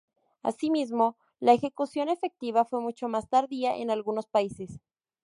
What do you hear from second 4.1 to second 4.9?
países.